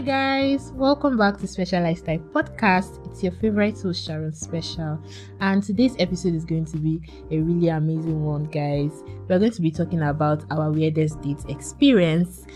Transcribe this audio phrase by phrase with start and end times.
[0.00, 3.06] Hi guys, welcome back to Special Lifestyle Podcast.
[3.06, 4.98] It's your favorite host Sharon Special,
[5.40, 8.92] and today's episode is going to be a really amazing one, guys.
[9.28, 12.46] We're going to be talking about our weirdest date experience.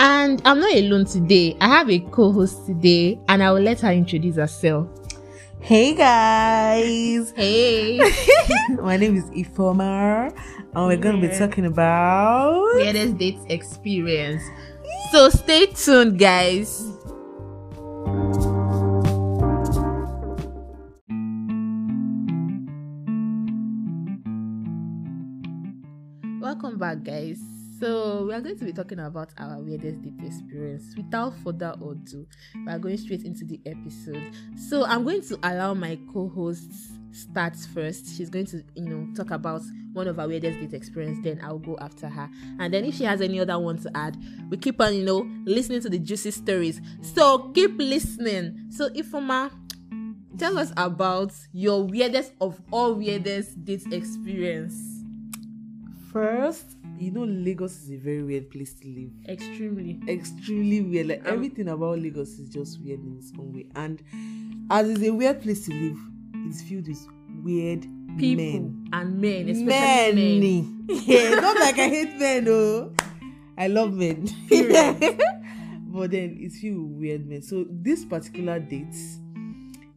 [0.00, 1.56] And I'm not alone today.
[1.60, 4.88] I have a co-host today, and I will let her introduce herself.
[5.60, 8.00] Hey guys, Hey,
[8.70, 10.36] my name is Ifoma,
[10.74, 14.42] and we're gonna be talking about weirdest date experience.
[15.10, 16.97] So stay tuned, guys.
[26.88, 27.38] Back, guys.
[27.78, 30.94] So we are going to be talking about our weirdest date experience.
[30.96, 32.26] Without further ado,
[32.64, 34.32] we are going straight into the episode.
[34.56, 38.16] So I'm going to allow my co-hosts start first.
[38.16, 39.60] She's going to, you know, talk about
[39.92, 41.18] one of our weirdest date experience.
[41.22, 44.16] Then I'll go after her, and then if she has any other one to add,
[44.48, 46.80] we keep on, you know, listening to the juicy stories.
[47.02, 48.68] So keep listening.
[48.70, 49.50] So Ifoma,
[50.38, 55.04] tell us about your weirdest of all weirdest date experience.
[56.12, 56.77] first.
[56.98, 59.10] You know, Lagos is a very weird place to live.
[59.28, 60.00] Extremely.
[60.08, 61.06] Extremely weird.
[61.08, 63.66] Like Um, everything about Lagos is just weird in its own way.
[63.76, 64.02] And
[64.70, 65.98] as it's a weird place to live,
[66.46, 67.06] it's filled with
[67.44, 67.86] weird
[68.18, 68.88] People men.
[68.92, 70.86] and men, especially men.
[71.06, 72.92] yeah, not like I hate men, oh.
[73.56, 74.26] I love men.
[75.90, 77.42] But then it's filled with weird men.
[77.42, 78.94] So this particular date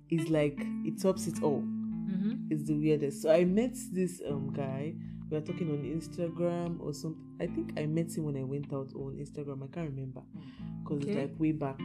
[0.09, 1.61] is like it tops it all.
[1.61, 2.47] Mhm.
[2.49, 3.21] It's the weirdest.
[3.21, 4.93] So I met this um guy.
[5.31, 7.23] We were talking on Instagram or something.
[7.39, 9.63] I think I met him when I went out on Instagram.
[9.63, 10.21] I can't remember
[10.83, 11.11] because Okay.
[11.11, 11.79] it's like way back.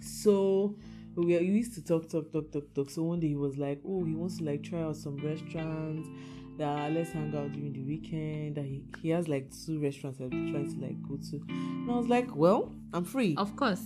[0.00, 0.76] So
[1.16, 2.90] we, were- we used to talk, talk, talk, talk, talk.
[2.90, 6.08] So one day he was like, "Oh, he wants to like try out some restaurants.
[6.58, 8.56] That let's hang out during the weekend.
[8.56, 11.90] That he, he has like two restaurants that we're trying to like go to." And
[11.90, 13.84] I was like, "Well, I'm free." Of course,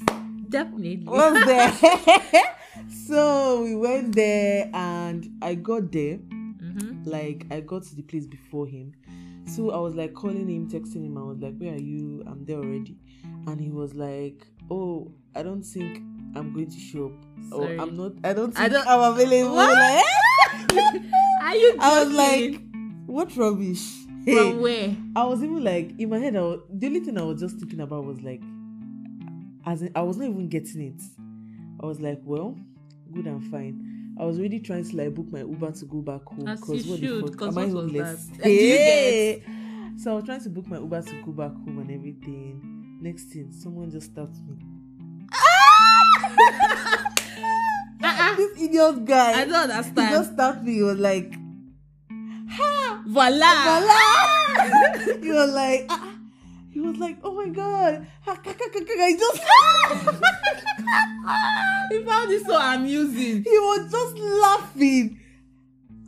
[0.49, 0.97] definitely.
[1.07, 1.73] was there.
[3.07, 6.19] so we went there and I got there.
[7.05, 8.93] Like I got to the place before him.
[9.47, 11.19] So I was like calling him, texting him.
[11.19, 12.23] I was like, Where are you?
[12.27, 12.97] I'm there already.
[13.47, 15.99] And he was like, Oh, I don't think
[16.35, 17.13] I'm going to show up.
[17.51, 17.79] Sorry.
[17.79, 19.57] Oh, I'm not I don't I don't, I'm available.
[19.57, 19.73] What?
[19.73, 20.05] Like,
[21.43, 21.77] Are you?
[21.81, 22.63] I was like,
[23.07, 24.03] what rubbish?
[24.25, 24.97] from where?
[25.17, 26.37] I was even like in my head.
[26.37, 28.41] I was, the only thing I was just thinking about was like,
[29.67, 31.03] as in, I was not even getting it.
[31.83, 32.57] I was like, well,
[33.13, 33.92] good and fine.
[34.19, 36.91] I was really trying to like book my Uber to go back home because you
[36.91, 38.31] what the should, fuck 'cause am I homeless?
[38.37, 39.43] you Hey!
[39.99, 42.99] So I was trying to book my Uber to go back home and everything.
[43.01, 44.57] Next thing, someone just stopped me.
[48.03, 48.37] Uh-uh.
[48.37, 49.43] This idiot guy.
[49.43, 50.75] I don't He just stopped me.
[50.75, 51.33] He was like,
[52.49, 53.03] ha!
[53.07, 53.81] Voila.
[53.81, 55.21] Voila!
[55.23, 56.12] he was like, ah,
[56.73, 59.43] he was like, oh my god, he just,
[61.91, 63.43] He found this so amusing.
[63.45, 65.21] he was just laughing,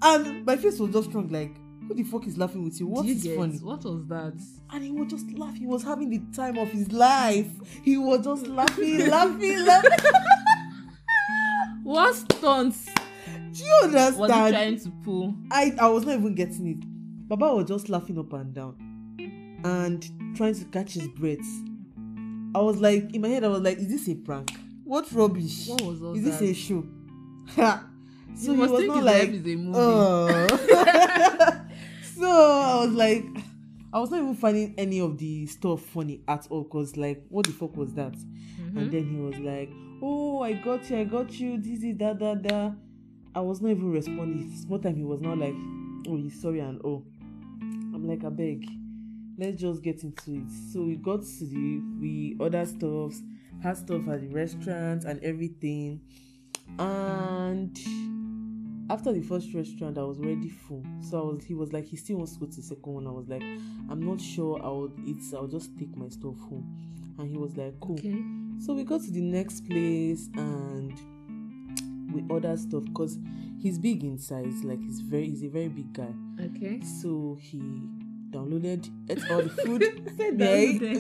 [0.03, 1.55] and my face was just strong, like,
[1.87, 2.87] who the fuck is laughing with you?
[2.87, 3.59] What you is get- funny?
[3.59, 4.35] What was that?
[4.73, 5.61] And he was just laughing.
[5.61, 7.49] He was having the time of his life.
[7.83, 9.91] He was just laughing, laughing, laughing.
[11.85, 14.55] What stunts Do you was he understand?
[14.55, 15.35] trying to pull?
[15.51, 17.29] I I was not even getting it.
[17.29, 18.75] Baba was just laughing up and down
[19.65, 21.39] and trying to catch his breath.
[22.55, 24.53] I was like, in my head, I was like, is this a prank?
[24.85, 25.67] What rubbish?
[25.69, 26.45] What was all is this that?
[26.45, 26.87] a show?
[28.37, 29.73] So you he must was think not like, is a movie.
[29.77, 30.47] oh.
[32.17, 33.25] so I was like,
[33.93, 37.47] I was not even finding any of the stuff funny at all because, like, what
[37.47, 38.13] the fuck was that?
[38.13, 38.77] Mhm.
[38.77, 39.71] And then he was like,
[40.03, 42.73] Oh, I got you, I got you, this is da da da.
[43.37, 44.53] I was not even responding.
[44.57, 45.55] Small time he was not like,
[46.09, 47.05] Oh, he's sorry and oh.
[47.63, 48.67] I'm like, I beg,
[49.39, 50.51] let's just get into it.
[50.73, 53.15] So we got to the we ordered stuff,
[53.63, 56.01] had stuff at the restaurant and everything.
[56.79, 57.77] And
[58.91, 60.85] after the first restaurant, I was already full.
[61.01, 63.07] So I was he was like, he still wants to go to the second one.
[63.07, 67.15] I was like, I'm not sure I would eat, I'll just take my stuff home.
[67.19, 67.99] And he was like, Cool.
[67.99, 68.23] Okay.
[68.61, 70.93] So we got to the next place and
[72.13, 73.19] we ordered stuff because
[73.61, 76.15] he's big in size, like he's very he's a very big guy.
[76.41, 76.81] Okay.
[76.81, 77.61] So he
[78.35, 79.83] downloaded ate all the food.
[80.17, 80.41] Said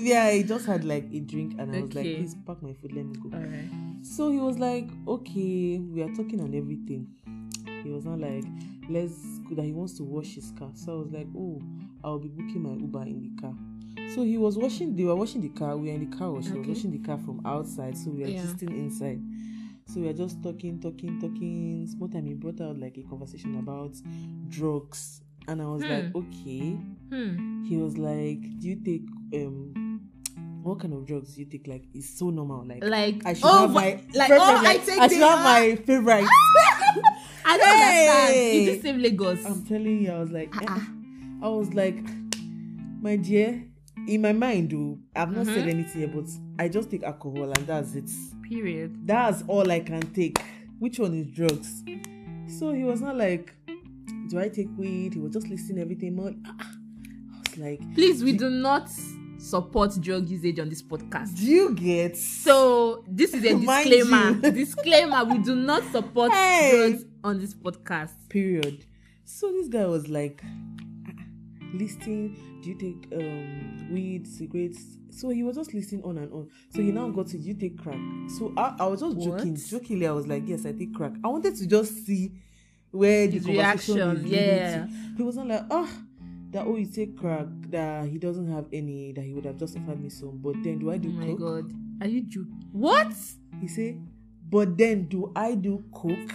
[0.03, 2.93] yeah, he just had like a drink and I was like, please pack my food,
[2.93, 3.29] let me go.
[3.37, 3.69] Right.
[4.03, 7.09] So he was like, okay, we are talking on everything.
[7.83, 8.45] He was not like,
[8.89, 9.15] let's
[9.49, 10.71] go that he wants to wash his car.
[10.75, 11.61] So I was like, oh,
[12.03, 13.55] I'll be booking my Uber in the car.
[14.15, 15.77] So he was washing, they were washing the car.
[15.77, 16.47] We were in the car wash.
[16.47, 17.97] He was washing the car from outside.
[17.97, 18.43] So we were Yeah.
[18.43, 19.21] just still inside.
[19.87, 21.87] So we were just talking, talking, talking.
[21.89, 23.95] Small time he brought out like a conversation about
[24.49, 25.23] drugs.
[25.49, 26.17] And I was like, Hmm.
[26.19, 26.79] okay.
[27.11, 27.65] Hmm.
[27.65, 29.03] He was like, Do you take
[29.35, 30.01] um
[30.63, 31.67] what kind of drugs do you take?
[31.67, 32.65] Like, it's so normal.
[32.67, 35.45] Like, Like, I should oh, have my like, favorite, oh, I take I should have
[35.45, 36.25] my favorite.
[37.47, 38.33] I don't understand.
[38.35, 38.67] Hey!
[38.67, 39.45] Is this same Lagos?
[39.45, 40.81] I'm telling you, I was like, eh, Uh-uh.
[41.43, 42.03] I was like,
[43.03, 43.63] my dear,
[44.09, 45.71] in my mind, though, I've not said Mhm.
[45.71, 46.25] anything yet, but
[46.59, 48.11] I just take alcohol and that's it.
[48.49, 49.07] Period.
[49.07, 50.39] That's all I can take.
[50.79, 51.83] Which one is drugs?
[52.59, 53.53] So he was not like,
[54.29, 55.15] do I take weed?
[55.15, 56.33] He was just listing everything more.
[56.47, 56.71] Ah, ah.
[57.35, 58.89] I was like, Please, we do not
[59.39, 61.37] support drug usage on this podcast.
[61.37, 62.17] do you get?
[62.17, 64.33] So this is a disclaimer.
[64.51, 66.89] disclaimer: We do not support Hey.
[66.91, 68.13] drugs on this podcast.
[68.29, 68.85] period.
[69.25, 70.43] So this guy was like,
[71.07, 71.13] "Ah,
[71.75, 74.99] listing, do you take um weed, cigarettes?
[75.11, 76.49] So he was just listing on and on.
[76.71, 78.01] So he now got to, do you take crack?
[78.37, 81.13] So I, I was just joking, jokingly, I was like, yes, I take crack.
[81.23, 82.33] I wanted to just see
[82.95, 84.87] where the His conversation reaction, is yeah.
[85.17, 85.91] He was not like, oh,
[86.51, 89.77] that oh, you take crack, that he doesn't have any, that he would have just
[89.77, 90.39] offered me some.
[90.39, 91.39] But then do I Oh do my coke?
[91.41, 92.65] god, are you joking?
[92.73, 93.13] What?
[93.61, 94.01] He said,
[94.49, 96.33] but then do I do coke?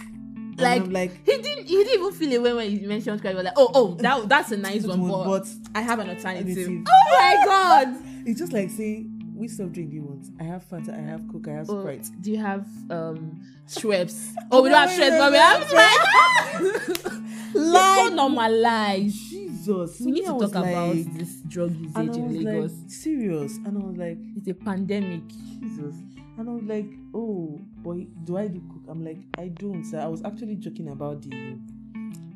[0.58, 1.66] Like, like, he didn't.
[1.66, 3.32] He didn't even feel it when, when he mentioned crack.
[3.32, 6.10] He was like, oh, oh, that that's a nice one, but, but I have an
[6.10, 6.48] alternative.
[6.48, 6.84] Alternative.
[6.86, 7.96] Oh my god.
[8.26, 9.09] It's just like saying,
[9.40, 10.26] which soft drink do you want?
[10.40, 12.06] I have Fanta, I have Coke, I have Oh, Sprite.
[12.20, 14.32] do you have um Schweppes?
[14.50, 17.22] Oh, we don't have Schweppes, but we have Sprite.
[17.54, 19.16] Like- so normalized.
[19.30, 20.00] Jesus.
[20.00, 22.72] We need to talk about this drug usage in Lagos.
[22.72, 23.56] like, serious.
[23.66, 25.22] And I was like, it's a pandemic.
[25.28, 25.94] Jesus.
[26.38, 28.84] And I was like, oh, boy, do I do Coke?
[28.88, 29.84] I'm like, I don't.
[29.84, 30.00] sir.
[30.00, 31.28] I was actually joking about the,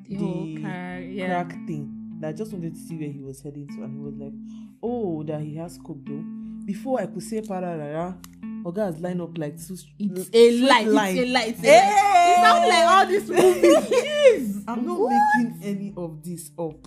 [0.06, 1.26] The, The whole car, yeah.
[1.44, 1.90] crack thing.
[2.20, 3.82] That I just wanted to see where he was heading to.
[3.84, 4.34] And he was like,
[4.82, 6.24] oh, that he has Coke though.
[6.64, 8.16] Before I could say pararara,
[8.64, 10.84] Oga has lined up like two It's a lie.
[10.84, 11.16] line.
[11.18, 11.42] It's a lie.
[11.44, 11.90] It's a Hey!
[11.90, 12.24] lie.
[12.26, 13.28] It sounds like all these
[14.48, 14.64] movies.
[14.66, 15.12] I'm not What?
[15.12, 16.86] making any of this up.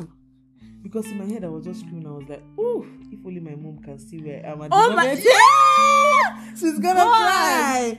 [0.81, 3.56] Because in my head I was just screaming, I was like, oh, if only my
[3.56, 5.24] mom can see where I am at the Oh my moment.
[5.25, 6.53] yeah!
[6.56, 7.31] She's gonna God.
[7.33, 7.97] cry.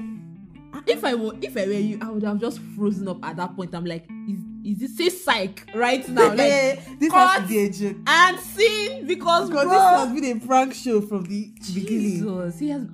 [0.86, 3.54] If I were, if I were you, I would have just frozen up at that
[3.56, 3.74] point.
[3.74, 6.28] I'm like, is is this say psych right now?
[6.28, 6.38] Like
[7.00, 7.96] this has to be a joke.
[8.06, 12.20] and scene because Because bro, this has been a prank show from the beginning.
[12.22, 12.86] Jesus, he has.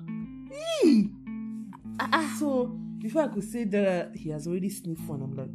[1.99, 2.35] Ah, ah.
[2.39, 2.65] So
[2.99, 5.49] before I could say that he has already sniffed one, I'm like,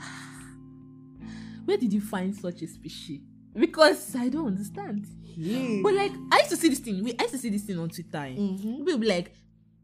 [1.64, 3.20] Where did you find such a species?
[3.54, 5.06] Because I don't understand.
[5.36, 5.80] yeah.
[5.82, 7.02] But like, I used to see this thing.
[7.04, 8.18] We I used to see this thing on Twitter.
[8.18, 8.34] eh.
[8.36, 8.84] Mhm.
[8.84, 9.32] People be like,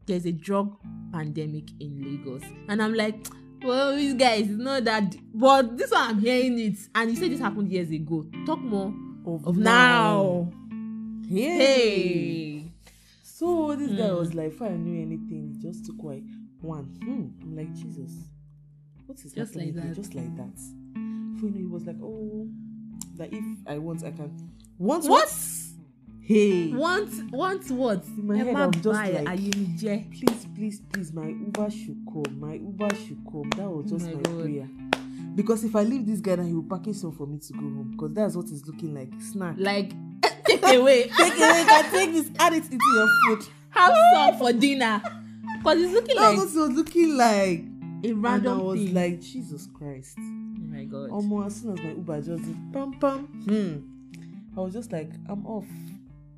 [0.05, 0.75] "There's a drug
[1.11, 3.27] pandemic in Lagos," and I'm like,
[3.63, 7.15] "Well, these guys, it's not that." d- But this one, I'm hearing it, and you
[7.17, 8.25] said this happened years ago.
[8.45, 8.93] Talk more
[9.25, 10.51] of now.
[11.29, 11.57] Yeah.
[11.57, 12.63] Hey,
[13.23, 14.15] So this guy Hmm.
[14.15, 16.23] was like, if I knew anything, he just took away
[16.61, 16.85] one.
[17.03, 17.27] Hmm.
[17.43, 18.11] I'm like, Jesus,
[19.05, 19.95] what is Just happening like that.
[19.95, 20.55] Just like that.
[21.33, 22.47] Before you know, he was like, oh,
[23.17, 24.31] that if I want, I can.
[24.79, 25.31] Want what?
[26.21, 26.73] Hey.
[26.73, 28.03] Want want what?
[28.17, 30.09] In my head, I'm just like- ayé mi jẹ́.
[30.09, 30.26] Please,
[30.57, 32.39] please, please, my Uber should come.
[32.39, 33.49] My Uber should come.
[33.55, 34.69] That was Oh just my my, prayer.
[35.35, 37.59] Because if I leave this guy, then he will package some for me to go
[37.59, 37.91] home.
[37.91, 39.09] Because that's what it's looking like.
[39.21, 39.55] Snack.
[39.57, 39.93] Like,
[40.45, 41.03] take away.
[41.03, 43.07] take it, can take this, add it into your
[43.37, 43.47] food.
[43.69, 45.01] Have some for dinner.
[45.63, 47.63] Cause it's looking That's like what it was looking like.
[48.03, 48.93] a random and I was thing.
[48.93, 50.15] like, Jesus Christ.
[50.17, 51.09] oh my god.
[51.11, 54.57] Almost as soon as my Uber just did pam pam, hmm.
[54.57, 55.65] I was just like, I'm off.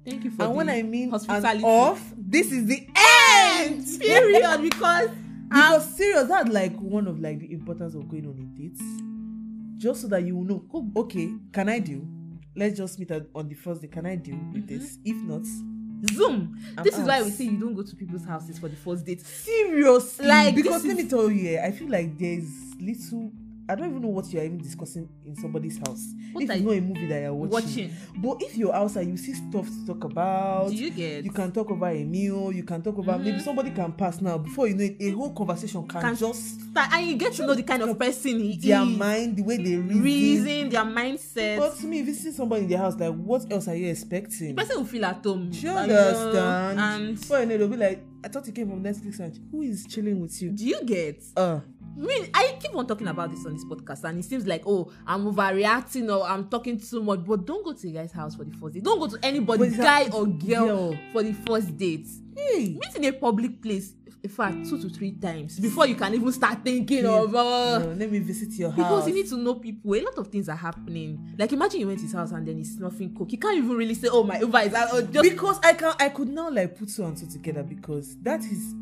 [0.03, 3.18] Thank you for and when I mean I'm off, this is the end.
[3.99, 5.09] period because
[5.49, 8.79] because serious, that's like one of like the importance of going on a date.
[9.77, 12.05] Just so that you know, oh, okay, can I do?
[12.55, 13.87] Let's just meet at, on the first day.
[13.87, 14.77] Can I deal with Mm-hmm.
[14.77, 14.97] this?
[15.05, 15.45] If not,
[16.13, 16.57] Zoom.
[16.77, 17.25] I'm this is why out.
[17.25, 19.21] we say you don't go to people's houses for the first date.
[19.25, 22.49] seriously, Like, because let is- me tell you, eh, I feel like there's
[22.79, 23.31] little.
[23.69, 26.03] I don't even know what you are even discussing in somebody's house.
[26.31, 27.51] What if it's you not a movie that you're watching.
[27.69, 27.91] Watching.
[28.17, 30.69] But if you're outside, you see stuff to talk about.
[30.69, 31.23] Do you get?
[31.23, 32.51] You can talk over a meal.
[32.51, 33.43] You can talk about maybe Mhm.
[33.43, 34.39] somebody can pass now.
[34.39, 37.45] Before you know it, a whole conversation can, Can just start, and you get to
[37.45, 38.97] know the kind of person he their is.
[38.97, 40.03] mind, the way they reason.
[40.03, 41.57] reason, their mindset.
[41.57, 43.87] But to me, if you see somebody in their house, like what else are you
[43.89, 44.55] expecting?
[44.55, 45.51] the person will feel at home.
[45.51, 46.79] Do you understand?
[46.79, 49.61] And Before you know, they'll be like, I thought you came from Netflix and who
[49.61, 50.49] is chilling with you?
[50.51, 51.23] do you get?
[51.37, 51.59] Uh,
[52.01, 54.91] mean, I keep on talking about this on this podcast, and it seems like, oh,
[55.05, 57.23] I'm overreacting or I'm talking too much.
[57.25, 58.83] But don't go to a guy's house for the first date.
[58.83, 60.97] Don't go to anybody, guy or girl, girl.
[61.11, 62.07] for the first date.
[62.37, 66.13] hey, Meet in a public place, in fact, two to three times before you can
[66.13, 67.35] even start thinking Please, of.
[67.35, 69.07] Uh, no, let me visit your because house.
[69.07, 69.95] you need to know people.
[69.95, 71.35] A lot of things are happening.
[71.37, 73.31] Like imagine you went to his house and then he's snuffing coke.
[73.31, 76.09] You can't even really say, "Oh my Uber is out." Just because I can I
[76.09, 78.73] could now like put two and two together because that is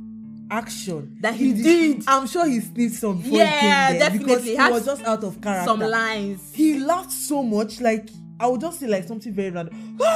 [0.51, 2.03] action That he did.
[2.07, 4.49] I'm sure he sniffed some before Yeah, he came there because definitely.
[4.51, 5.65] he Had was just out of character.
[5.65, 6.51] some lines.
[6.53, 9.97] He laughed so much, like I would just say like something very random.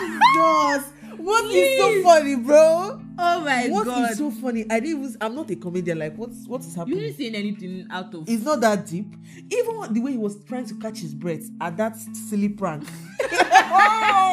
[0.00, 0.92] Jesus.
[1.18, 2.02] What is so Please.
[2.02, 3.00] funny, bro?
[3.18, 4.16] Oh my What is god.
[4.16, 4.64] so funny?
[4.70, 5.16] I didn't even.
[5.20, 5.98] I'm not a comedian.
[5.98, 6.98] Like, what's what is you happening?
[6.98, 9.14] didn't see anything out of It's not that deep.
[9.50, 12.82] Even the way he was trying to catch his breath at that silly prank.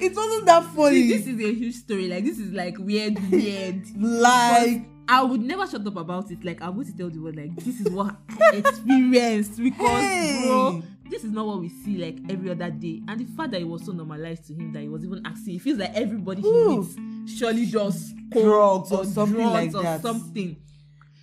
[0.00, 1.02] it wasn't that funny.
[1.08, 2.08] See, this is a huge story.
[2.08, 3.82] Like this is like weird, weird.
[3.96, 6.44] like I would never shut up about it.
[6.44, 10.42] Like I'm going to tell the world, like this is what I experienced because, Hey.
[10.44, 13.00] bro, this is not what we see like every other day.
[13.08, 15.56] And the fact that it was so normalized to him that he was even asking,
[15.56, 16.70] it feels like everybody Ooh.
[16.70, 20.02] he meets surely does Drugs coke or something drugs like or that.
[20.02, 20.56] something.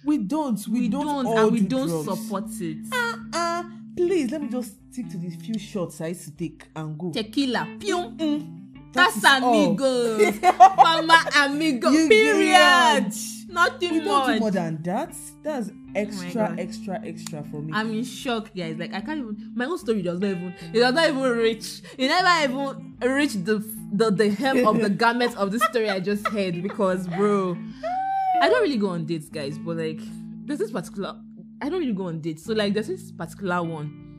[0.03, 0.67] we don't.
[0.67, 1.05] We, We, don't.
[1.05, 2.22] don't, all and we do don't drugs.
[2.24, 2.77] support it.
[3.34, 3.63] Uh,
[3.96, 7.12] please let me just stick to the few shots I used to take and go.
[7.12, 8.65] Tequila, pium, Mm, that
[8.96, 10.42] that's amigos,
[10.78, 13.14] mama amigo, You period.
[13.48, 14.40] Nothing We don't do much.
[14.42, 15.16] more than that.
[15.44, 16.60] That's extra, God.
[16.60, 17.72] extra, extra for me.
[17.74, 18.78] I'm in shock, guys.
[18.78, 19.54] Like I can't even.
[19.56, 20.54] My own story does not even.
[20.74, 21.82] It does not even reach.
[21.98, 23.60] It never even reach the
[23.94, 26.62] the the hem of the garment of the story I just heard.
[26.62, 27.56] Because, bro,
[28.42, 29.58] I don't really go on dates, guys.
[29.58, 30.02] But like,
[30.46, 31.16] there's this particular.
[31.62, 32.44] I don't really go on dates.
[32.44, 34.15] So like, there's this particular one,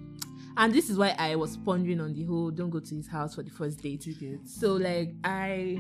[0.57, 3.35] and this is why I was pondering on the whole don't go to his house
[3.35, 4.01] for the first date.
[4.03, 4.59] Tickets.
[4.61, 5.77] So like, I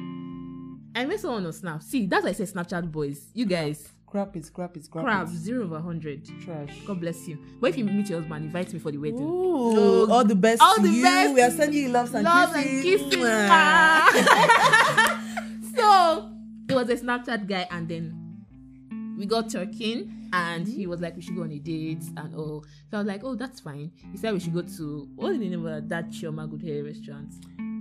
[0.95, 1.83] I met someone on Snap.
[1.83, 3.26] See, that's why I say Snapchat boys.
[3.35, 6.25] You guys, Crap is crap is crap crap zero over hundred.
[6.45, 6.71] Trash.
[6.87, 7.38] God bless you.
[7.61, 9.21] But if you meet your husband, invite me for the wedding.
[9.21, 10.06] Ooh, No.
[10.12, 11.02] all the best All to the you.
[11.02, 11.35] best.
[11.35, 13.12] We are sending you loves and Love kisses.
[13.14, 13.23] and.
[13.23, 14.06] Mwah.
[15.76, 16.30] so
[16.68, 18.25] it was a Snapchat guy, and then
[19.17, 22.65] we got talking, and he was like, "We should go on a date," and all.
[22.91, 25.49] So I was like, "Oh, that's fine." He said we should go to what's the
[25.49, 27.35] name of that Chioma Good Hair restaurant?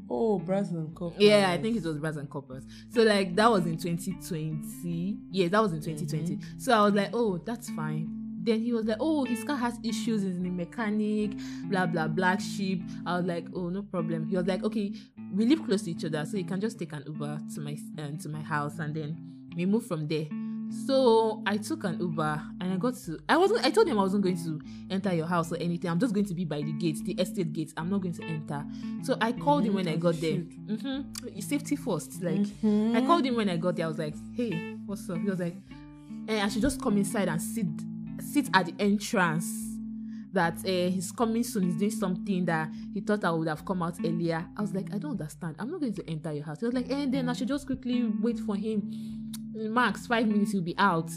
[0.10, 1.15] oh, brass and copper.
[1.20, 2.63] Yeah, I think it was Brass and Coppers.
[2.89, 5.18] So like that was in 2020.
[5.32, 6.39] Yeah, that was in 2020.
[6.58, 8.10] So I was like, oh, that's fine.
[8.44, 11.32] Then he was like, oh, his car has issues, he's in the mechanic,
[11.68, 12.84] blah blah black sheep.
[13.06, 14.27] I was like, oh, no problem.
[14.27, 14.94] He was like, okay,
[15.34, 17.75] we live close to each other, so you can just take an Uber to my
[17.98, 19.18] um, to my house, and then
[19.56, 20.27] we move from there.
[20.86, 23.17] So I took an Uber and I got to.
[23.29, 23.65] I wasn't.
[23.65, 25.89] I told him I wasn't going to enter your house or anything.
[25.89, 27.74] I'm just going to be by the gate, the estate gate.
[27.77, 28.65] I'm not going to enter.
[29.03, 30.32] So I called him Mhm, when I got there.
[30.67, 30.82] should.
[30.82, 32.22] hmm Safety first.
[32.22, 32.96] Like Mhm.
[32.96, 33.86] I called him when I got there.
[33.86, 35.55] I was like, "Hey, what's up?" He was like,
[36.27, 37.67] eh, "I should just come inside and sit,
[38.20, 39.72] sit at the entrance.
[40.34, 41.63] That uh, he's coming soon.
[41.63, 44.94] He's doing something that he thought I would have come out earlier." I was like,
[44.94, 45.55] "I don't understand.
[45.60, 47.65] I'm not going to enter your house." He was like, "And then I should just
[47.65, 48.91] quickly wait for him.
[49.55, 51.09] Max five minutes, he'll be out."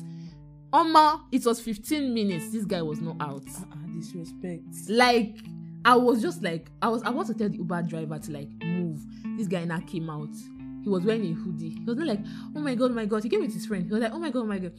[0.72, 2.50] Oma, it was 15 minutes.
[2.50, 4.64] This guy was not out Uh-uh, disrespect.
[4.90, 5.38] like
[5.84, 8.48] I was just like I was I want to tell the Uber driver to like
[8.62, 9.00] move.
[9.38, 10.28] This guy now came out.
[10.82, 11.70] He was wearing a hoodie.
[11.70, 12.20] He was not like,
[12.54, 13.22] oh my god, oh my god.
[13.22, 13.84] He came with his friend.
[13.86, 14.72] He was like, oh my god, oh my god.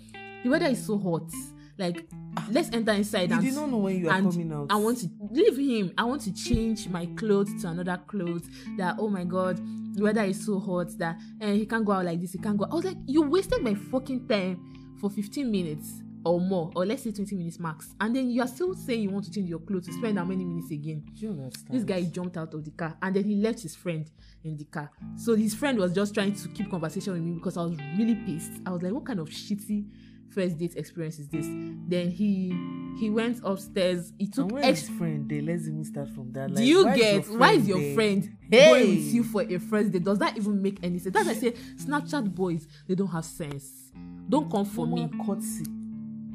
[0.43, 1.29] The weather is so hot.
[1.77, 2.05] Like,
[2.37, 2.45] ah.
[2.51, 4.67] let's enter inside You and did not know when you are coming out.
[4.69, 5.93] I want to leave him.
[5.97, 8.47] I want to change my clothes to another clothes.
[8.77, 9.59] That oh my god,
[9.99, 12.33] the weather is so hot that and he can't go out like this.
[12.33, 12.65] He can't go.
[12.71, 17.03] I was like, you wasted my fucking time for 15 minutes or more, or let's
[17.03, 19.59] say 20 minutes max, and then you are still saying you want to change your
[19.59, 21.01] clothes to spend how many minutes again?
[21.13, 21.67] Do you understand?
[21.71, 24.09] This guy jumped out of the car and then he left his friend
[24.43, 24.91] in the car.
[25.15, 28.15] So his friend was just trying to keep conversation with me because I was really
[28.15, 28.51] pissed.
[28.65, 29.85] I was like, what kind of shitty
[30.31, 31.45] first date experience is this?
[31.87, 32.53] Then he
[32.99, 34.11] he went upstairs.
[34.17, 35.41] He took And where ex- is friend there?
[35.41, 36.49] Let's even start from that.
[36.49, 37.95] do Like, you why get your why is your there?
[37.95, 38.65] friend Hey!
[38.71, 40.03] going with you for a first date?
[40.03, 41.13] Does that even make any sense?
[41.13, 43.91] That's why I say Snapchat boys, they don't have sense.
[44.27, 45.05] Don't come for me.
[45.05, 45.65] Normal courtesy.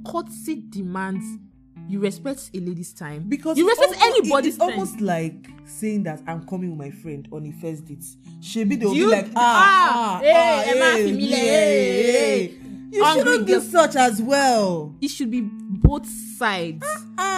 [0.06, 1.24] Courtesy demands
[1.88, 3.24] you respect a lady's time.
[3.28, 4.70] Because you it's respect almost- anybody's It's time.
[4.72, 8.04] almost like saying that I'm coming with my friend on a first date.
[8.40, 12.06] Shebi they'll You- be like, ah, ah, ah, hey, ah, Emma hey, Fimile, yeah, hey,
[12.06, 12.12] yeah.
[12.12, 12.54] hey.
[12.94, 13.60] You shouldn't do girl.
[13.60, 14.94] such as well.
[15.00, 16.86] it should be both sides.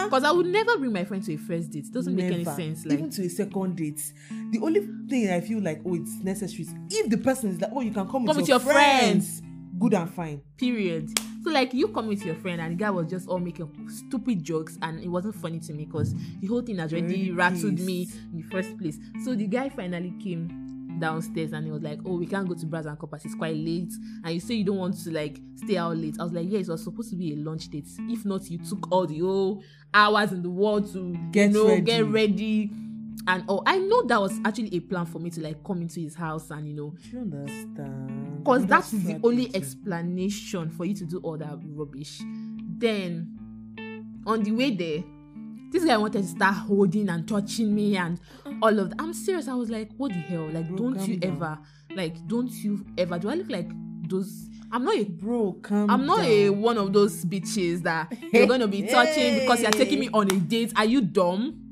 [0.04, 1.86] Because I would never bring my friend to a first date.
[1.86, 2.56] It doesn't make any never.
[2.56, 2.84] sense.
[2.84, 4.12] Like Even to a second date.
[4.50, 7.70] The only thing I feel like, oh, it's necessary is if the person is like,
[7.74, 9.42] oh, you can come with, Come with your, your friends.
[9.78, 10.40] Good and fine.
[10.56, 11.10] period.
[11.44, 14.42] So like you come with your friend and the guy was just all making stupid
[14.42, 17.78] jokes and it wasn't funny to me because the whole thing has already Already rattled
[17.80, 18.98] me in the first place.
[19.22, 20.65] So the guy finally came
[20.98, 23.56] downstairs and he was like, Oh, we can't go to Brass and Coppers, it's quite
[23.56, 23.92] late.
[24.24, 26.16] And you say you don't want to like stay out late.
[26.18, 27.88] I was like, Yeah, it was supposed to be a lunch date.
[28.00, 29.62] If not, you took all the whole
[29.94, 31.80] hours in the world to Get you know ready.
[31.82, 32.70] get ready.
[33.28, 35.98] And oh, I know that was actually a plan for me to like come into
[36.00, 38.38] his house and you know you understand?
[38.44, 42.20] because that is the only explanation for you to do all that rubbish.
[42.78, 43.36] Then
[44.26, 45.02] on the way there,
[45.72, 48.18] this guy wanted to start holding and touching me and
[48.62, 48.96] all of that.
[49.00, 49.48] I'm serious.
[49.48, 50.48] I was like, what the hell?
[50.48, 51.32] Like, Bro, don't you down.
[51.36, 51.58] ever
[51.94, 53.70] like don't you ever do I look like
[54.08, 56.26] those I'm not a Bro, I'm not down.
[56.26, 60.26] a one of those bitches that you're gonna be touching because you're taking me on
[60.30, 60.72] a date.
[60.76, 61.62] Are you dumb?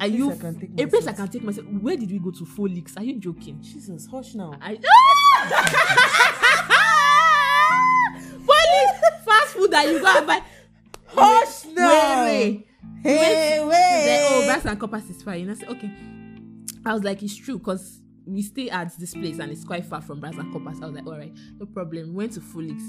[0.00, 1.66] A Are you a place I can take myself?
[1.66, 2.44] Where did we go to?
[2.44, 2.96] Folix?
[2.96, 3.60] Are you joking?
[3.62, 4.54] Jesus, hush now.
[4.60, 4.78] I
[8.46, 10.42] Folix fast food that you go and buy.
[11.06, 12.24] Hush Wait, now.
[12.24, 12.66] wait,
[13.02, 14.64] Hey, wait.
[14.64, 15.42] like, oh, brass and is fine.
[15.42, 15.90] And I said, okay.
[16.84, 20.00] I was like, it's true because we stay at this place and it's quite far
[20.00, 20.78] from brass and compass.
[20.82, 22.08] I was like, all right, no problem.
[22.08, 22.80] We went to Fulix,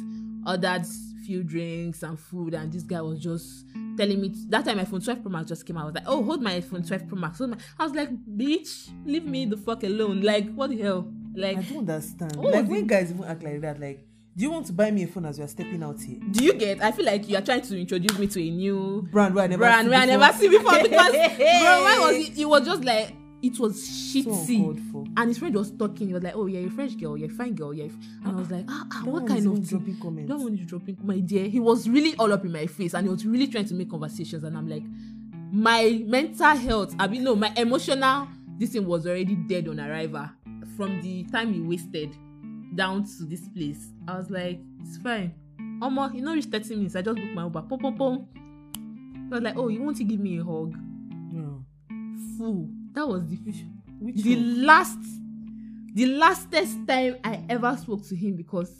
[0.47, 0.85] ordered
[1.25, 3.65] few drinks and food, and this guy was just
[3.97, 5.83] telling me that time my phone 12 Pro Max just came out.
[5.83, 7.37] I was like, oh, hold my iPhone 12 Pro Max.
[7.37, 10.21] Hold my, I was like, bitch, leave me the fuck alone.
[10.21, 11.11] Like, what the hell?
[11.35, 12.35] Like, I don't understand.
[12.35, 15.03] What like when guys even act like that, like, do you want to buy me
[15.03, 16.19] a phone as we are stepping out here?
[16.31, 16.81] do you get?
[16.81, 19.47] I feel like you are trying to introduce me to a new Brand where I
[19.47, 22.37] never brand where I never see before because bro, why was it?
[22.37, 24.91] It was just like it was so shitty.
[24.91, 25.03] for.
[25.17, 26.07] and his friend was talking.
[26.07, 27.17] He was like, "Oh, you're a French girl.
[27.17, 27.73] You're a fine girl.
[27.73, 30.29] You're." And I was like, "Ah, ah what kind of even thing?" dropping comments.
[30.29, 31.49] Don't want you dropping, my dear.
[31.49, 33.89] He was really all up in my face, and he was really trying to make
[33.89, 34.45] conversations.
[34.45, 34.83] And I'm like,
[35.51, 36.95] my mental health.
[36.97, 38.29] I mean, no, my emotional.
[38.57, 40.29] This thing was already dead on arrival
[40.77, 42.15] from the time he wasted
[42.75, 43.87] down to this place.
[44.07, 45.33] I was like, it's fine.
[45.81, 46.95] Omo, you know, reach 30 minutes.
[46.95, 47.61] I just booked my Uber.
[47.63, 48.27] Pom pom pom.
[49.31, 50.75] I was like, oh, you want to give me a hug?
[51.31, 51.63] No.
[52.37, 52.69] Fool.
[52.93, 53.37] That was the
[53.99, 54.65] Which the one?
[54.65, 54.99] last
[55.95, 58.71] the lastest time I ever spoke to him because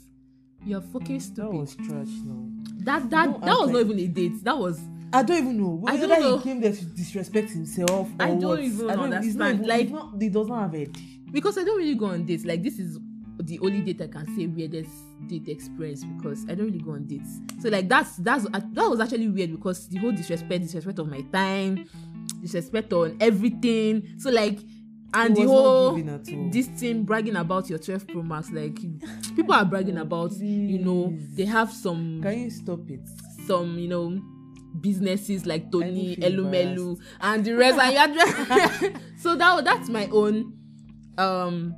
[0.64, 1.52] you're fucking That stupid.
[1.54, 2.46] was trash now.
[2.84, 4.44] That that Don't that was not even a date.
[4.44, 4.80] That was
[5.12, 5.82] I don't even know.
[5.86, 6.38] I don't know.
[6.38, 8.60] he came there to disrespect himself or I don't what.
[8.60, 9.54] even I don't understand.
[9.60, 10.96] even, Like- not, he does not have head.
[11.32, 12.44] because I don't really go on dates.
[12.44, 12.98] Like this is
[13.44, 14.90] the only date I can say weirdest
[15.28, 17.38] date experience because I don't really go on dates.
[17.60, 21.20] So like that's that's that was actually weird because the whole disrespect, disrespect of my
[21.32, 21.88] time,
[22.40, 24.08] disrespect on everything.
[24.18, 24.60] So like
[25.12, 26.50] and He the whole giving at all.
[26.50, 28.76] this thing bragging about your 12 pro max like
[29.36, 33.00] people are bragging about you know they have some Can you stop it?
[33.46, 34.20] some you know
[34.80, 37.78] businesses like Tony, Elumelu, and the rest.
[37.78, 40.52] and so that that's my own
[41.16, 41.74] um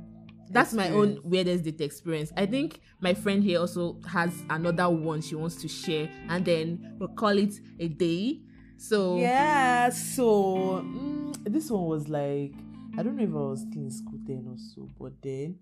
[0.49, 2.31] that's my own weirdest date experience.
[2.37, 6.95] I think my friend here also has another one she wants to share, and then
[6.99, 8.41] we'll call it a day.
[8.77, 12.53] So Yeah, so mm, this one was like
[12.97, 15.59] I don't know if I was still in school then or so, but then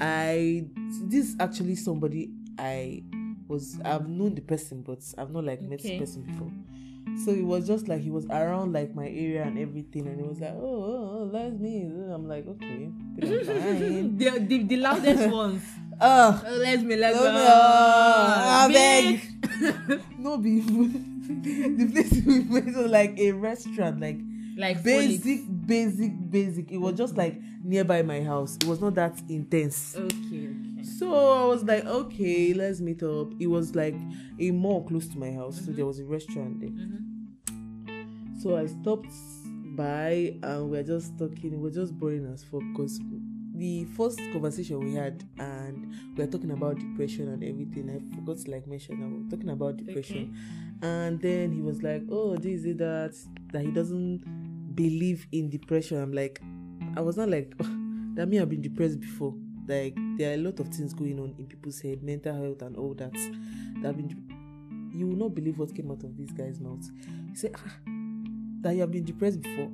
[0.00, 0.66] I
[1.04, 3.02] this is actually somebody I
[3.48, 5.98] was I've known the person, but I've not like met Okay.
[5.98, 6.52] this person before.
[7.24, 10.26] So it was just like he was around like my area and everything, and it
[10.26, 11.84] was like, oh, oh, oh let's meet.
[11.86, 15.62] I'm like, okay, the, the the loudest ones.
[16.00, 17.32] Ah, Oh, let's me let no, go.
[17.32, 19.20] no, I Bitch.
[19.88, 20.02] beg.
[20.18, 24.18] no be the place we went was like a restaurant, like
[24.56, 26.70] like basic, basic, basic.
[26.72, 28.56] It was just like nearby my house.
[28.56, 29.96] It was not that intense.
[29.96, 30.48] Okay.
[30.98, 33.32] So I was like, okay, let's meet up.
[33.38, 33.94] It was like
[34.38, 35.76] a mall close to my house, so Mhm.
[35.76, 36.70] there was a restaurant there.
[36.70, 37.02] Mhm.
[38.40, 39.12] So I stopped
[39.76, 41.52] by and we are just talking.
[41.52, 43.00] It was just boring as fuck because
[43.54, 47.88] the first conversation we had and we were talking about depression and everything.
[47.90, 50.34] I forgot to like mention that we were talking about depression.
[50.82, 53.14] And then he was like, Oh, this is that
[53.52, 54.22] that he doesn't
[54.74, 55.98] believe in depression.
[55.98, 56.40] I'm like,
[56.96, 57.54] I was not like
[58.14, 59.34] that me I've been depressed before.
[59.66, 62.76] Like there are a lot of things going on in people's head, mental health and
[62.76, 63.12] all that.
[63.12, 64.36] That have been
[64.96, 66.88] you will not believe what came out of this guy's mouth.
[67.28, 67.72] He said, ah,
[68.62, 69.70] that you have been depressed before.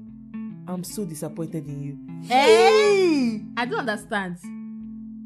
[0.66, 2.26] I'm so disappointed in you.
[2.26, 3.40] Hey!
[3.56, 4.38] I don't understand.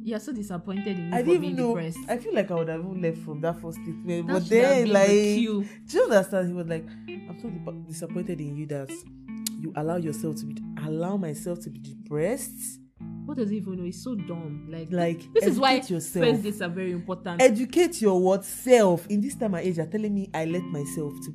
[0.04, 1.74] You're so disappointed in me I for being know.
[1.74, 1.98] depressed.
[2.08, 4.26] I feel like I would have left from that first statement.
[4.26, 5.40] That but then, been like, do
[5.88, 6.48] you understand?
[6.48, 7.48] He was like, I'm so
[7.88, 8.90] disappointed in you that
[9.58, 12.80] you allow yourself to be, allow myself to be depressed.
[13.26, 13.84] What does he even know?
[13.84, 14.68] He's so dumb.
[14.70, 16.24] Like, Like, this is why yourself.
[16.24, 17.42] first dates are very important.
[17.42, 19.06] Educate your what self.
[19.08, 21.34] In this time and age, you're telling me I let myself to.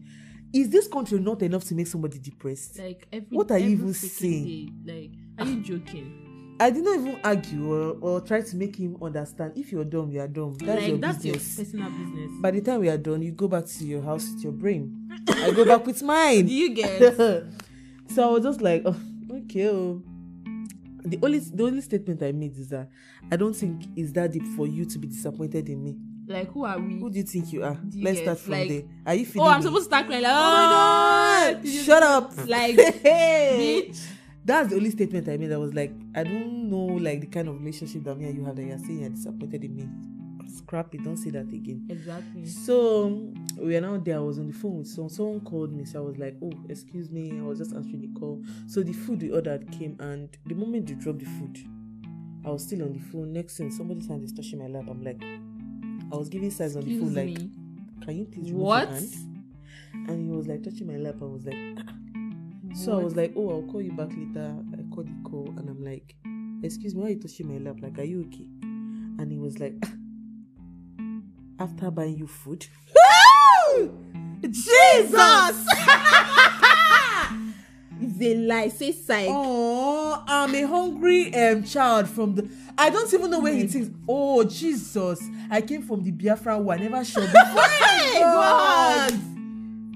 [0.53, 2.79] Is this country not enough to make somebody depressed?
[2.79, 4.73] like every What are you even saying?
[4.85, 5.11] Day.
[5.37, 6.27] Like, are you joking?
[6.59, 9.53] I did not even argue or, or try to make him understand.
[9.57, 10.55] If you're dumb, you are dumb.
[10.59, 11.57] That's like your that's business.
[11.57, 12.31] your personal business.
[12.39, 15.09] By the time we are done, you go back to your house with your brain.
[15.27, 16.47] I go back with Do mine.
[16.47, 16.99] you get?
[18.09, 18.95] so I was just like, oh,
[19.45, 19.69] okay.
[19.69, 20.03] Oh.
[21.03, 22.89] The only the only statement I made is that
[23.31, 25.95] I don't think it's that deep for you to be disappointed in me.
[26.27, 26.99] like, who are we?
[26.99, 27.77] Who do you think you are?
[27.95, 28.83] Let's start from like, there.
[29.05, 29.63] Are you feeling Oh, I'm me?
[29.65, 30.23] supposed to start crying.
[30.23, 31.67] Like, oh, Oh my god!
[31.67, 32.47] Shut up!
[32.47, 34.05] Like, bitch.
[34.43, 35.51] That's the only statement I made.
[35.51, 38.45] I was like, I don't know, like the kind of relationship that me and you
[38.45, 39.87] have that you're saying you're disappointed in me.
[40.47, 41.03] Scrap it.
[41.03, 41.87] Don't say that again.
[41.89, 42.45] Exactly.
[42.45, 44.17] So we are now there.
[44.17, 45.09] I was on the phone with someone.
[45.09, 45.85] Someone called me.
[45.85, 48.41] So I was like, "Oh, excuse me." I was just answering the call.
[48.67, 51.57] So the food we ordered came, and the moment they dropped the food,
[52.45, 53.33] I was still on the phone.
[53.33, 54.85] Next thing, somebody's hand is touching my lap.
[54.89, 55.21] I'm like,
[56.11, 57.35] I was giving signs on the phone, like,
[58.05, 58.89] "Can you please remove What?
[58.89, 59.13] your hand?"
[60.09, 61.15] And he was like touching my lap.
[61.21, 61.93] I was like, "Ah,
[62.73, 64.55] So I was like, oh, I'll call you back later.
[64.73, 66.15] I called the call and I'm like,
[66.63, 67.77] excuse me, why are you touching my lap?
[67.81, 68.47] Like, are you okay?
[69.19, 69.75] And he was like,
[71.61, 72.65] after buying you food.
[74.41, 75.13] Jesus!
[78.01, 78.67] it's a lie.
[78.69, 79.27] Say psych.
[79.29, 82.49] Oh, I'm a hungry um child from the.
[82.77, 83.91] I don't even know where he thinks.
[84.09, 85.21] Oh Jesus!
[85.51, 86.73] I came from the Biafran war.
[86.73, 87.61] I never showed before.
[87.61, 89.13] Hey, God!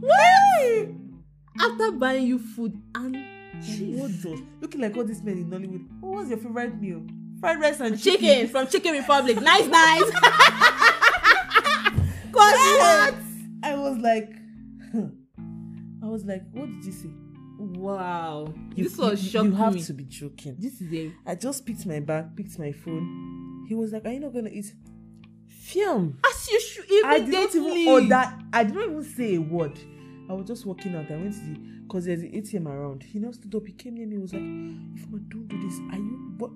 [0.01, 0.87] What?
[1.59, 3.17] After buying you food and
[3.61, 4.39] Jesus!
[4.61, 5.87] Looking like all these men in Nollywood.
[6.03, 7.01] Oh, was your favorite meal?
[7.39, 9.41] Fried rice and chicken from Chicken Republic.
[9.41, 10.11] Nice, nice.
[12.77, 13.15] What?
[13.63, 14.31] I was like,
[16.03, 17.09] I was like, what did you say?
[17.57, 18.53] Wow.
[18.75, 19.81] You, this was you, shocking You have me.
[19.83, 20.55] to be joking.
[20.59, 23.65] This is a I just picked my bag, picked my phone.
[23.67, 24.73] He was like, "Are you not gonna eat?"
[25.47, 26.19] Film.
[26.29, 28.33] as you should I did not even order.
[28.53, 29.79] I did not even say a word.
[30.29, 31.09] I was just walking out.
[31.09, 33.03] I went to the because there's an ATM around.
[33.03, 33.65] He now stood up.
[33.65, 34.15] He came near me.
[34.17, 36.51] He was like, "If I don't do this, are you what?"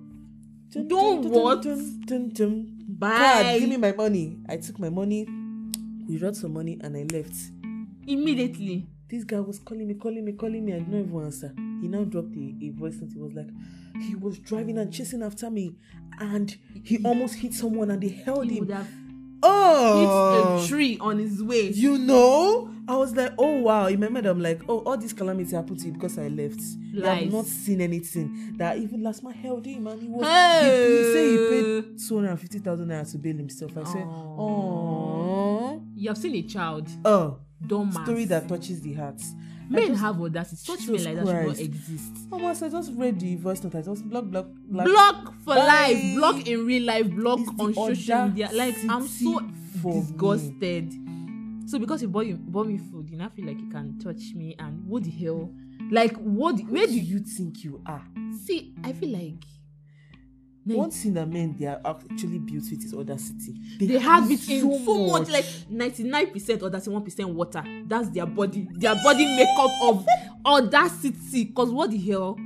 [0.70, 1.62] Dun, Don't dun, dun, what?
[1.62, 2.78] Dun, dun, dun.
[2.88, 3.16] Bye.
[3.16, 4.38] Card, give me my money.
[4.48, 5.26] I took my money.
[6.10, 7.34] We wrote some money and I left.
[8.06, 8.88] Immediately.
[9.08, 10.72] This guy was calling me, calling me, calling me.
[10.74, 11.52] I did not even answer.
[11.80, 13.12] He now dropped a, a voice note.
[13.12, 13.48] He was like,
[14.02, 15.76] he was driving and chasing after me,
[16.18, 18.66] and he almost hit someone, and they held He him.
[18.66, 18.88] would have
[19.42, 21.68] Oh, hit a tree on his way.
[21.70, 23.86] you know, I was like, oh wow.
[23.86, 26.60] In my mind, I'm like, oh, all this calamity happened to you because I left.
[26.92, 27.22] Lies.
[27.24, 28.54] have not seen anything.
[28.58, 30.26] That even last man held him, and he was.
[30.26, 30.88] Hey.
[30.88, 33.76] He, he said he paid two hundred and fifty thousand naira to bail himself.
[33.78, 36.88] I said, oh, You have seen a child.
[37.04, 39.20] oh, Dumb story that touches the heart.
[39.68, 40.56] Men just- have audacity.
[40.56, 42.12] Such men like that should not exist.
[42.32, 43.74] Almost, I just read the voice note.
[43.74, 44.86] I just block, block, block.
[44.86, 45.66] Block for Bye.
[45.92, 46.14] life.
[46.16, 47.10] Block in real life.
[47.10, 48.48] Block It's on social media.
[48.52, 49.40] Like I'm so
[49.82, 50.00] for me.
[50.00, 50.94] disgusted.
[51.66, 54.32] So because you bought you bought me food, you now feel like you can touch
[54.34, 55.52] me and what the hell?
[55.90, 56.58] Like what?
[56.62, 58.02] Where do you think you are?
[58.44, 58.74] see?
[58.82, 59.44] I feel like
[60.66, 63.54] Like, One thing that men they are actually built with is audacity.
[63.80, 67.64] they have it in so much, like 99% or that's 1% water.
[67.86, 70.06] That's their body, their body makeup of
[70.44, 71.46] audacity.
[71.46, 72.38] Cause what the hell?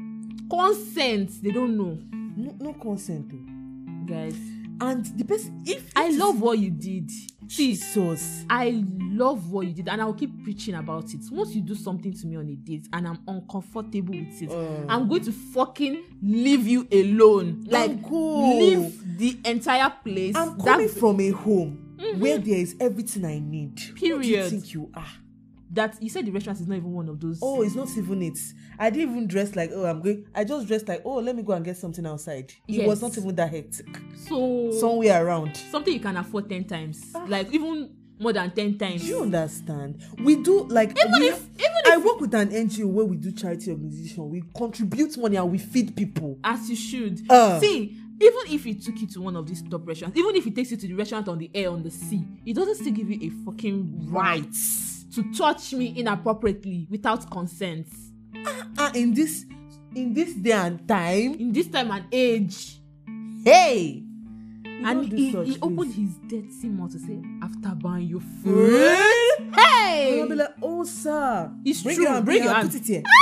[0.48, 1.98] Consent, they don't know.
[2.37, 3.33] no, no consent.
[3.35, 4.07] oh.
[4.07, 4.37] Guys,
[4.81, 7.11] And the person, if I love what you did.
[7.56, 8.44] Jesus.
[8.50, 11.20] I love what you did, and I'll keep preaching about it.
[11.30, 14.84] Once you do something to me on a date and I'm uncomfortable with it, Uh.
[14.88, 17.64] I'm going to fucking leave you alone.
[17.68, 18.58] Like, go.
[18.58, 20.34] leave the entire place.
[20.36, 21.78] I'm That- coming from a home
[22.18, 23.76] where there is everything I need.
[23.94, 24.16] Period.
[24.16, 25.06] Who do you think you are?
[25.74, 27.38] That you said the restaurant is not even one of those.
[27.42, 28.38] Oh, it's not even it.
[28.78, 30.26] I didn't even dress like oh I'm going.
[30.34, 32.52] I just dressed like oh let me go and get something outside.
[32.68, 33.87] It was not even that hectic.
[34.26, 35.56] so Somewhere around.
[35.56, 39.02] something you can afford 10 times, like even more than 10 times.
[39.02, 40.00] Do you understand?
[40.22, 43.32] We do like Even we, if- even I work with an NGO where we do
[43.32, 44.30] charity organization.
[44.30, 46.38] We contribute money and we feed people.
[46.44, 47.20] as you should.
[47.28, 47.58] Uh.
[47.60, 50.54] See, even if he took you to one of these top restaurants, even if it
[50.54, 53.10] takes you to the restaurant on the air on the sea, it doesn't still give
[53.10, 54.54] you a fucking right
[55.14, 57.87] to touch me inappropriately without consent.
[58.79, 59.44] And in this
[59.94, 62.81] in this day and time, In this time and age,
[63.44, 64.03] hey,
[64.64, 69.50] you and he, he opened his dirty mouth to say, "After buying your food, Really?
[69.55, 72.70] hey." I'll be like, oh sir, It's bring true, Your hand, bring your hand.
[72.72, 73.03] Put it here.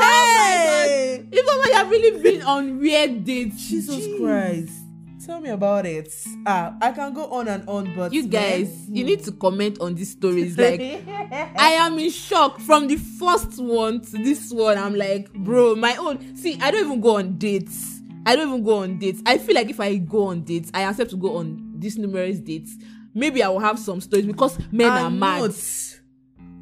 [0.00, 1.28] my hey, God.
[1.32, 3.68] If only I've really been on weird dates.
[3.68, 4.18] Jesus Jeez.
[4.20, 4.77] Christ.
[5.24, 6.14] Tell me about it.
[6.46, 9.78] Ah, I can go on and on, but You guys, man, you need to comment
[9.80, 10.56] on these stories.
[10.58, 14.78] Like, I am in shock from the first one to this one.
[14.78, 16.36] I'm like, bro, my own.
[16.36, 18.00] See, I don't even go on dates.
[18.24, 19.20] I don't even go on dates.
[19.26, 22.38] I feel like if I go on dates, I accept to go on these numerous
[22.38, 22.76] dates.
[23.14, 25.40] Maybe I will have some stories because men are I'm mad.
[25.42, 25.94] not-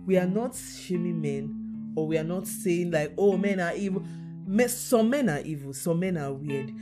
[0.07, 4.03] we are not shaming men, or we are not saying like, oh, men are evil.
[4.47, 6.73] Me- some men are evil, some men are weird.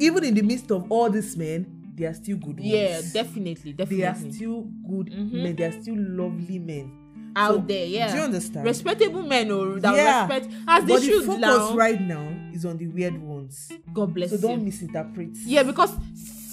[0.00, 2.64] Even in the midst of all these men, they are still good ones.
[2.64, 3.12] Yeah, ones.
[3.12, 4.32] definitely, They are definitely.
[4.32, 5.32] still good Mhm.
[5.32, 5.56] men.
[5.56, 6.90] They are still lovely men.
[7.36, 8.12] Out So, there, yeah.
[8.12, 8.64] Do you understand?
[8.66, 10.20] Respectable men, or that Yeah.
[10.26, 11.76] respect as they but the should focus now.
[11.76, 13.70] right now is on the weird ones.
[13.92, 14.42] God bless So you.
[14.42, 15.30] don't misinterpret.
[15.44, 15.90] Yeah, because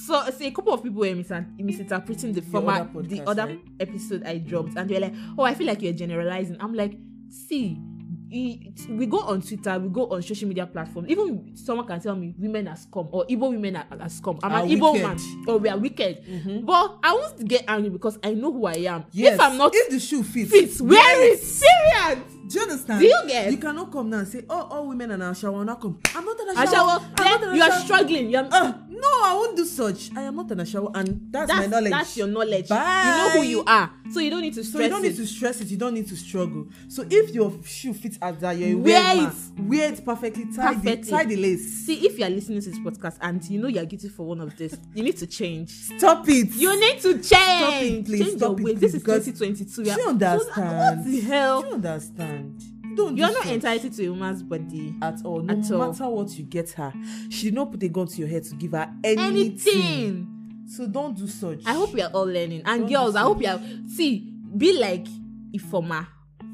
[0.08, 3.46] so see, a couple of people were mis- misinterpreting the former other podcast, the other
[3.46, 3.60] right?
[3.80, 6.98] episode I dropped, and they're like, "Oh, I feel like you're generalizing." I'm like,
[7.30, 7.78] "See,
[8.32, 11.10] we go on Twitter, we go on social media platforms.
[11.10, 14.40] Even someone can tell me women are scum or Igbo women are, are scum.
[14.42, 15.18] I'm Are an Igbo man,
[15.48, 16.24] or we are wicked.
[16.26, 16.66] Mhm.
[16.66, 19.06] But I won't get angry because I know who I am.
[19.12, 19.34] Yes.
[19.36, 21.40] If I'm not if the shoe fits, fit, wear it.
[21.42, 22.24] Period.
[22.48, 23.00] Do you understand?
[23.02, 23.52] Do you get?
[23.52, 26.00] You cannot come now and say, "Oh, all women are now shower." Now come.
[26.16, 27.00] I'm not in a A shower.
[27.18, 28.30] not in Then you are struggling.
[28.30, 30.12] You're, Uh, no, I won't do such.
[30.16, 31.92] I am not in a shower, and that's, my that's knowledge.
[31.92, 32.68] that's your knowledge.
[32.70, 33.04] Bye.
[33.06, 35.10] You know who you are, so you don't need to So stress you don't it.
[35.10, 35.68] need to stress it.
[35.70, 36.68] You don't need to struggle.
[36.88, 39.34] So if your shoe fits as that, you're Wear it.
[39.64, 40.46] Wear it perfectly.
[40.56, 41.10] Tie the Perfectly.
[41.12, 41.86] tie the lace.
[41.86, 44.26] See, if you are listening to this podcast and you know you are guilty for
[44.26, 45.70] one of this, you need to change.
[45.98, 46.52] Stop it.
[46.54, 47.26] You need to change.
[47.26, 48.26] Stop it, please.
[48.26, 48.80] Change Stop your it, ways.
[48.80, 49.84] This please, is because- 2022.
[49.84, 50.78] Do you understand?
[50.78, 51.66] What the Do hell?
[51.66, 52.64] you understand?
[52.96, 54.96] Don't You are not entitled to a woman's body.
[55.02, 55.42] at all.
[55.42, 55.88] No At all.
[55.88, 56.94] matter what you get her,
[57.30, 59.26] she did not put a gun to your head to give her anything.
[59.26, 60.28] Anything.
[60.68, 61.62] So don't do such.
[61.66, 62.62] I hope we are all learning.
[62.66, 65.06] And Don't girls, I hope you are see, be like
[65.54, 66.08] Ifoma,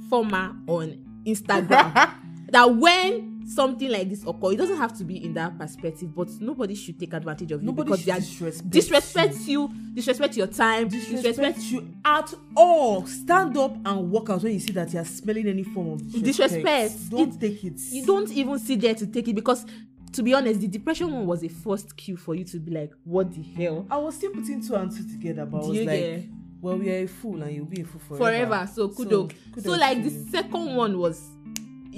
[0.09, 2.11] Former on Instagram.
[2.51, 6.29] that when something like this occur, it doesn't have to be in that perspective, but
[6.39, 9.61] nobody should take advantage of you Nobody because they are disrespect disrespect you.
[9.61, 13.05] you, disrespect your time, disrespect disrespect you at all.
[13.07, 15.99] Stand up and walk out when you see that you are smelling any form of
[16.11, 16.25] disrespect.
[16.63, 17.09] Disrespect.
[17.09, 17.79] Don't It- take it.
[17.91, 19.65] you don't even sit there to take it because
[20.13, 22.91] to be honest, the depression one was a first cue for you to be like,
[23.03, 23.85] what the hell?
[23.91, 26.23] I was still putting two and two together, but I Do was you like, get?
[26.61, 28.45] well, we are a fool and you'll be a fool forever.
[28.55, 28.69] forever.
[28.73, 29.09] So kudo.
[29.09, 31.21] So, kudos like to the second one was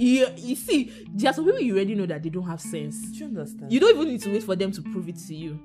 [0.00, 3.00] you you see, there are some people you already know that they don't have sense.
[3.10, 3.72] Do you understand?
[3.72, 5.58] You don't even need to wait for them to prove it to you.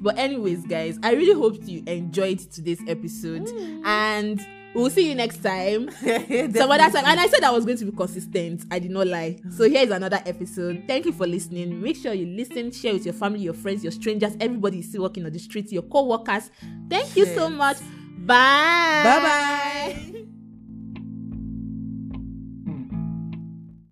[0.00, 3.46] But anyways, guys, I really hope you enjoyed today's episode.
[3.46, 3.86] Mm.
[3.86, 5.90] And we'll see you next time.
[6.00, 7.04] Some other time.
[7.06, 8.64] And I said I was going to be consistent.
[8.70, 9.38] I did not lie.
[9.50, 9.70] So mm.
[9.70, 10.84] here is another episode.
[10.86, 11.80] Thank you for listening.
[11.80, 14.98] Make sure you listen, share with your family, your friends, your strangers, everybody you see
[14.98, 16.50] walking on the street, your co-workers.
[16.90, 17.78] Thank you so much.
[18.18, 19.02] Bye.
[19.04, 20.10] Bye bye.